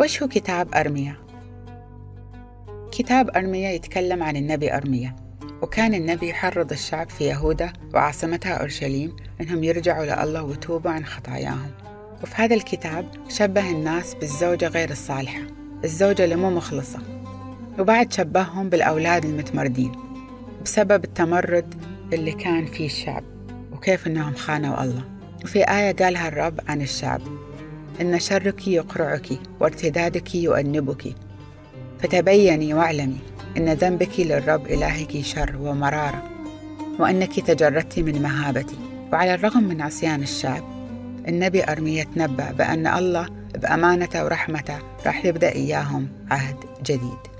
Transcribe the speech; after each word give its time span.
وش 0.00 0.22
هو 0.22 0.28
كتاب 0.28 0.74
أرميا؟ 0.74 1.16
كتاب 2.92 3.30
أرميا 3.36 3.70
يتكلم 3.70 4.22
عن 4.22 4.36
النبي 4.36 4.76
أرميا 4.76 5.16
وكان 5.62 5.94
النبي 5.94 6.28
يحرض 6.28 6.72
الشعب 6.72 7.10
في 7.10 7.24
يهودا 7.24 7.72
وعاصمتها 7.94 8.52
أورشليم 8.52 9.16
أنهم 9.40 9.64
يرجعوا 9.64 10.04
لله 10.04 10.42
ويتوبوا 10.42 10.90
عن 10.90 11.04
خطاياهم. 11.04 11.70
وفي 12.22 12.34
هذا 12.34 12.54
الكتاب 12.54 13.10
شبه 13.28 13.70
الناس 13.70 14.14
بالزوجة 14.14 14.68
غير 14.68 14.90
الصالحة 14.90 15.42
الزوجة 15.84 16.24
اللي 16.24 16.36
مو 16.36 16.50
مخلصة. 16.50 16.98
وبعد 17.78 18.12
شبههم 18.12 18.68
بالأولاد 18.68 19.24
المتمردين 19.24 19.92
بسبب 20.64 21.04
التمرد 21.04 21.74
اللي 22.12 22.32
كان 22.32 22.66
فيه 22.66 22.86
الشعب 22.86 23.24
وكيف 23.72 24.06
أنهم 24.06 24.34
خانوا 24.34 24.82
الله. 24.82 25.04
وفي 25.44 25.58
آية 25.58 25.92
قالها 25.92 26.28
الرب 26.28 26.60
عن 26.68 26.82
الشعب 26.82 27.20
إن 28.00 28.18
شرك 28.18 28.68
يقرعك 28.68 29.28
وارتدادك 29.60 30.34
يؤنبك. 30.34 31.14
فتبيني 32.00 32.74
واعلمي 32.74 33.18
إن 33.56 33.72
ذنبك 33.72 34.20
للرب 34.20 34.66
إلهك 34.66 35.20
شر 35.20 35.56
ومرارة 35.60 36.22
وأنك 36.98 37.40
تجردت 37.40 37.98
من 37.98 38.22
مهابتي. 38.22 38.76
وعلى 39.12 39.34
الرغم 39.34 39.64
من 39.64 39.80
عصيان 39.80 40.22
الشعب 40.22 40.64
النبي 41.28 41.64
أرميا 41.64 42.04
تنبأ 42.04 42.52
بأن 42.52 42.86
الله 42.86 43.28
بأمانته 43.54 44.24
ورحمته 44.24 44.78
راح 45.06 45.24
يبدأ 45.24 45.52
إياهم 45.52 46.08
عهد 46.30 46.56
جديد. 46.82 47.31